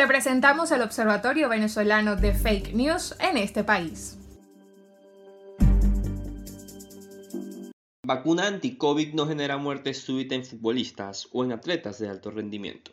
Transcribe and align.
Te 0.00 0.06
presentamos 0.06 0.70
el 0.70 0.80
Observatorio 0.80 1.50
Venezolano 1.50 2.16
de 2.16 2.32
Fake 2.32 2.72
News 2.72 3.14
en 3.20 3.36
este 3.36 3.64
país. 3.64 4.16
Vacuna 8.06 8.46
anti-COVID 8.46 9.12
no 9.12 9.26
genera 9.26 9.58
muerte 9.58 9.92
súbita 9.92 10.34
en 10.34 10.46
futbolistas 10.46 11.28
o 11.32 11.44
en 11.44 11.52
atletas 11.52 11.98
de 11.98 12.08
alto 12.08 12.30
rendimiento. 12.30 12.92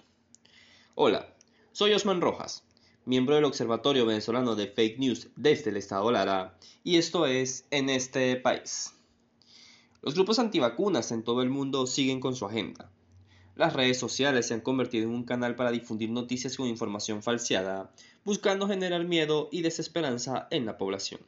Hola, 0.95 1.33
soy 1.71 1.93
Osman 1.93 2.19
Rojas, 2.19 2.65
miembro 3.05 3.35
del 3.35 3.45
Observatorio 3.45 4.05
Venezolano 4.05 4.57
de 4.57 4.67
Fake 4.67 4.99
News 4.99 5.29
desde 5.37 5.69
el 5.69 5.77
Estado 5.77 6.11
Lara, 6.11 6.57
y 6.83 6.97
esto 6.97 7.25
es 7.25 7.67
En 7.71 7.89
este 7.89 8.35
país. 8.35 8.93
Los 10.01 10.13
grupos 10.13 10.39
antivacunas 10.39 11.13
en 11.13 11.23
todo 11.23 11.41
el 11.41 11.49
mundo 11.49 11.87
siguen 11.87 12.19
con 12.19 12.35
su 12.35 12.45
agenda. 12.45 12.91
Las 13.57 13.73
redes 13.73 13.97
sociales 13.97 14.45
se 14.45 14.53
han 14.53 14.61
convertido 14.61 15.05
en 15.05 15.15
un 15.15 15.23
canal 15.23 15.55
para 15.55 15.71
difundir 15.71 16.11
noticias 16.11 16.55
con 16.55 16.67
información 16.67 17.23
falseada, 17.23 17.89
buscando 18.23 18.67
generar 18.67 19.03
miedo 19.03 19.49
y 19.51 19.63
desesperanza 19.63 20.47
en 20.51 20.67
la 20.67 20.77
población. 20.77 21.21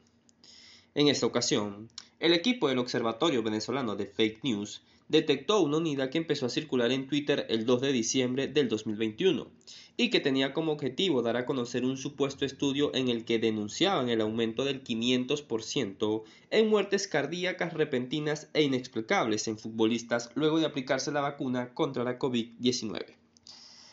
En 0.94 1.08
esta 1.08 1.26
ocasión, 1.26 1.88
el 2.20 2.32
equipo 2.32 2.68
del 2.68 2.78
Observatorio 2.78 3.42
Venezolano 3.42 3.96
de 3.96 4.06
Fake 4.06 4.44
News 4.44 4.80
detectó 5.10 5.60
una 5.60 5.78
unidad 5.78 6.08
que 6.08 6.18
empezó 6.18 6.46
a 6.46 6.50
circular 6.50 6.92
en 6.92 7.08
Twitter 7.08 7.44
el 7.48 7.66
2 7.66 7.80
de 7.80 7.92
diciembre 7.92 8.46
del 8.46 8.68
2021 8.68 9.48
y 9.96 10.08
que 10.08 10.20
tenía 10.20 10.52
como 10.52 10.70
objetivo 10.70 11.20
dar 11.20 11.36
a 11.36 11.46
conocer 11.46 11.84
un 11.84 11.96
supuesto 11.96 12.44
estudio 12.44 12.94
en 12.94 13.08
el 13.08 13.24
que 13.24 13.40
denunciaban 13.40 14.08
el 14.08 14.20
aumento 14.20 14.64
del 14.64 14.84
500% 14.84 16.22
en 16.50 16.68
muertes 16.70 17.08
cardíacas 17.08 17.74
repentinas 17.74 18.48
e 18.54 18.62
inexplicables 18.62 19.48
en 19.48 19.58
futbolistas 19.58 20.30
luego 20.36 20.60
de 20.60 20.66
aplicarse 20.66 21.10
la 21.10 21.20
vacuna 21.20 21.74
contra 21.74 22.04
la 22.04 22.16
COVID-19. 22.16 23.16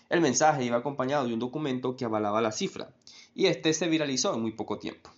El 0.10 0.22
mensaje 0.22 0.66
iba 0.66 0.78
acompañado 0.78 1.28
de 1.28 1.34
un 1.34 1.40
documento 1.40 1.96
que 1.96 2.06
avalaba 2.06 2.42
la 2.42 2.52
cifra, 2.52 2.94
y 3.34 3.48
este 3.48 3.74
se 3.74 3.90
viralizó 3.90 4.36
en 4.36 4.42
muy 4.42 4.52
poco 4.52 4.78
tiempo. 4.78 5.10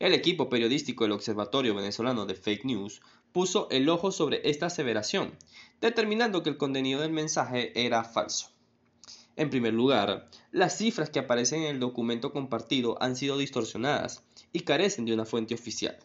El 0.00 0.14
equipo 0.14 0.48
periodístico 0.48 1.04
del 1.04 1.12
Observatorio 1.12 1.74
Venezolano 1.74 2.24
de 2.24 2.34
Fake 2.34 2.64
News 2.64 3.02
puso 3.32 3.68
el 3.70 3.86
ojo 3.90 4.12
sobre 4.12 4.40
esta 4.48 4.64
aseveración, 4.64 5.36
determinando 5.82 6.42
que 6.42 6.48
el 6.48 6.56
contenido 6.56 7.02
del 7.02 7.12
mensaje 7.12 7.70
era 7.74 8.02
falso. 8.02 8.48
En 9.36 9.50
primer 9.50 9.74
lugar, 9.74 10.30
las 10.52 10.78
cifras 10.78 11.10
que 11.10 11.18
aparecen 11.18 11.64
en 11.64 11.68
el 11.68 11.80
documento 11.80 12.32
compartido 12.32 12.96
han 13.02 13.14
sido 13.14 13.36
distorsionadas 13.36 14.24
y 14.54 14.60
carecen 14.60 15.04
de 15.04 15.12
una 15.12 15.26
fuente 15.26 15.52
oficial. 15.52 15.98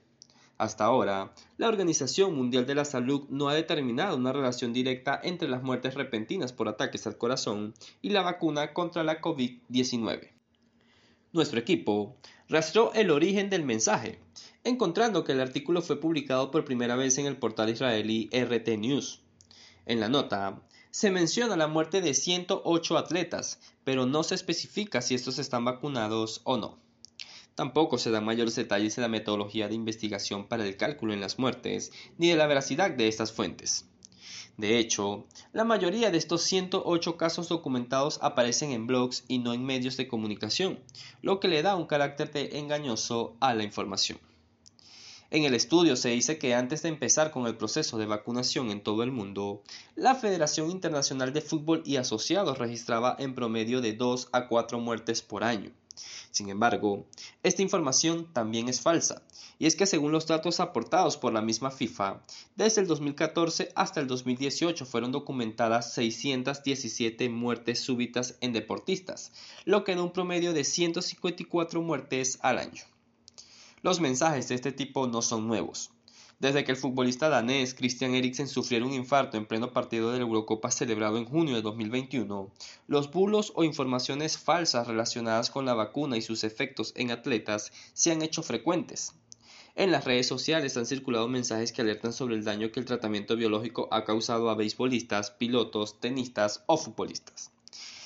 Hasta 0.58 0.84
ahora, 0.84 1.34
la 1.58 1.70
Organización 1.70 2.36
Mundial 2.36 2.66
de 2.66 2.76
la 2.76 2.84
Salud 2.84 3.24
no 3.30 3.48
ha 3.48 3.56
determinado 3.56 4.18
una 4.18 4.34
relación 4.34 4.74
directa 4.74 5.22
entre 5.24 5.48
las 5.48 5.64
muertes 5.64 5.94
repentinas 5.94 6.52
por 6.52 6.68
ataques 6.68 7.08
al 7.08 7.18
corazón 7.18 7.74
y 8.02 8.10
la 8.10 8.24
vacuna 8.24 8.74
contra 8.74 9.06
la 9.06 9.22
COVID-19. 9.22 10.35
Nuestro 11.36 11.60
equipo 11.60 12.16
rastreó 12.48 12.94
el 12.94 13.12
origen 13.12 13.50
del 13.50 13.66
mensaje, 13.66 14.20
encontrando 14.64 15.26
que 15.26 15.34
el 15.34 15.42
artículo 15.42 15.82
fue 15.82 16.00
publicado 16.00 16.50
por 16.50 16.64
primera 16.64 16.96
vez 16.96 17.18
en 17.18 17.26
el 17.26 17.36
portal 17.36 17.70
israelí 17.70 18.30
RT 18.32 18.78
News. 18.78 19.20
En 19.86 20.00
la 20.00 20.08
nota, 20.08 20.62
se 20.92 21.12
menciona 21.12 21.58
la 21.58 21.68
muerte 21.68 22.00
de 22.00 22.14
108 22.14 22.98
atletas, 22.98 23.60
pero 23.84 24.06
no 24.06 24.24
se 24.24 24.34
especifica 24.34 25.02
si 25.02 25.14
estos 25.14 25.38
están 25.38 25.66
vacunados 25.66 26.40
o 26.46 26.56
no. 26.56 26.80
Tampoco 27.54 27.98
se 27.98 28.12
dan 28.12 28.24
mayores 28.24 28.56
detalles 28.56 28.96
de 28.96 29.02
la 29.02 29.10
metodología 29.10 29.68
de 29.68 29.76
investigación 29.76 30.48
para 30.48 30.66
el 30.66 30.78
cálculo 30.78 31.12
en 31.12 31.20
las 31.20 31.38
muertes, 31.38 31.92
ni 32.18 32.30
de 32.30 32.38
la 32.38 32.48
veracidad 32.48 32.92
de 32.92 33.10
estas 33.10 33.34
fuentes. 33.34 33.90
De 34.58 34.80
hecho, 34.80 35.26
la 35.52 35.66
mayoría 35.66 36.12
de 36.12 36.18
estos 36.18 36.42
108 36.44 37.18
casos 37.18 37.50
documentados 37.50 38.20
aparecen 38.22 38.72
en 38.72 38.88
blogs 38.88 39.26
y 39.28 39.40
no 39.40 39.54
en 39.54 39.66
medios 39.66 39.98
de 39.98 40.08
comunicación, 40.08 40.80
lo 41.22 41.42
que 41.42 41.50
le 41.50 41.62
da 41.62 41.76
un 41.76 41.88
carácter 41.88 42.32
de 42.32 42.58
engañoso 42.58 43.36
a 43.42 43.54
la 43.54 43.64
información. 43.64 44.18
En 45.30 45.44
el 45.44 45.56
estudio 45.56 45.98
se 45.98 46.10
dice 46.10 46.38
que 46.38 46.54
antes 46.54 46.84
de 46.84 46.90
empezar 46.90 47.32
con 47.32 47.48
el 47.48 47.58
proceso 47.58 47.98
de 47.98 48.06
vacunación 48.06 48.72
en 48.72 48.82
todo 48.82 49.04
el 49.04 49.12
mundo, 49.12 49.62
la 49.96 50.16
Federación 50.16 50.72
Internacional 50.72 51.34
de 51.34 51.42
Fútbol 51.42 51.82
y 51.84 51.98
asociados 51.98 52.58
registraba 52.58 53.16
en 53.20 53.36
promedio 53.36 53.82
de 53.82 53.92
2 53.92 54.30
a 54.32 54.48
4 54.48 54.80
muertes 54.80 55.22
por 55.22 55.44
año. 55.44 55.72
Sin 56.36 56.50
embargo, 56.50 57.06
esta 57.44 57.62
información 57.62 58.28
también 58.34 58.68
es 58.68 58.82
falsa, 58.82 59.22
y 59.58 59.68
es 59.68 59.78
que 59.78 59.86
según 59.86 60.12
los 60.12 60.28
datos 60.28 60.60
aportados 60.60 61.16
por 61.16 61.32
la 61.32 61.42
misma 61.42 61.72
FIFA, 61.72 62.26
desde 62.58 62.82
el 62.82 62.88
2014 62.88 63.72
hasta 63.74 64.02
el 64.02 64.08
2018 64.08 64.86
fueron 64.86 65.14
documentadas 65.14 65.94
617 65.94 67.30
muertes 67.30 67.80
súbitas 67.80 68.36
en 68.42 68.52
deportistas, 68.52 69.32
lo 69.64 69.86
que 69.86 69.96
da 69.96 70.04
un 70.04 70.12
promedio 70.12 70.52
de 70.52 70.66
154 70.66 71.82
muertes 71.82 72.38
al 72.42 72.60
año. 72.60 72.84
Los 73.82 74.02
mensajes 74.02 74.50
de 74.50 74.56
este 74.56 74.74
tipo 74.74 75.08
no 75.08 75.22
son 75.22 75.48
nuevos. 75.48 75.92
Desde 76.38 76.66
que 76.66 76.72
el 76.72 76.78
futbolista 76.78 77.30
danés 77.30 77.74
Christian 77.74 78.14
Eriksen 78.14 78.50
sufriera 78.50 78.86
un 78.86 78.92
infarto 78.92 79.38
en 79.38 79.46
pleno 79.46 79.72
partido 79.72 80.12
de 80.12 80.18
la 80.18 80.26
Eurocopa 80.26 80.70
celebrado 80.70 81.18
en 81.18 81.24
junio 81.24 81.56
de 81.56 81.62
2021, 81.62 82.52
los 82.88 83.10
bulos 83.10 83.54
o 83.56 83.64
informaciones 83.64 84.38
falsas 84.38 84.86
relacionadas 84.86 85.50
con 85.50 85.66
la 85.66 85.74
vacuna 85.74 86.18
y 86.18 86.22
sus 86.22 86.44
efectos 86.44 86.92
en 86.98 87.12
atletas 87.12 87.72
se 87.94 88.12
han 88.12 88.22
hecho 88.22 88.44
frecuentes. 88.44 89.14
En 89.76 89.92
las 89.92 90.04
redes 90.04 90.28
sociales 90.28 90.76
han 90.76 90.86
circulado 90.86 91.30
mensajes 91.30 91.72
que 91.72 91.82
alertan 91.82 92.12
sobre 92.12 92.36
el 92.36 92.44
daño 92.44 92.70
que 92.70 92.82
el 92.82 92.86
tratamiento 92.86 93.38
biológico 93.38 93.88
ha 93.92 94.04
causado 94.04 94.50
a 94.50 94.56
beisbolistas, 94.56 95.32
pilotos, 95.32 96.02
tenistas 96.02 96.64
o 96.66 96.76
futbolistas. 96.76 97.55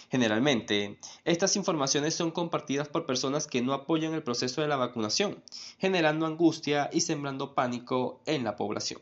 Generalmente, 0.09 0.97
estas 1.23 1.55
informaciones 1.55 2.15
son 2.15 2.31
compartidas 2.31 2.87
por 2.87 3.05
personas 3.05 3.45
que 3.45 3.61
no 3.61 3.73
apoyan 3.73 4.13
el 4.13 4.23
proceso 4.23 4.61
de 4.61 4.67
la 4.67 4.75
vacunación, 4.75 5.43
generando 5.77 6.25
angustia 6.25 6.89
y 6.91 7.01
sembrando 7.01 7.53
pánico 7.53 8.21
en 8.25 8.43
la 8.43 8.55
población. 8.55 9.01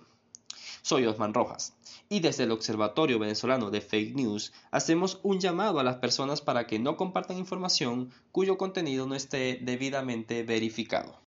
Soy 0.81 1.05
Osman 1.05 1.33
Rojas 1.33 1.73
y 2.09 2.19
desde 2.19 2.43
el 2.43 2.51
Observatorio 2.51 3.19
Venezolano 3.19 3.71
de 3.71 3.81
Fake 3.81 4.15
News 4.15 4.53
hacemos 4.71 5.19
un 5.23 5.39
llamado 5.39 5.79
a 5.79 5.83
las 5.83 5.97
personas 5.97 6.41
para 6.41 6.67
que 6.67 6.79
no 6.79 6.95
compartan 6.95 7.37
información 7.37 8.11
cuyo 8.31 8.57
contenido 8.57 9.05
no 9.05 9.15
esté 9.15 9.59
debidamente 9.61 10.43
verificado. 10.43 11.19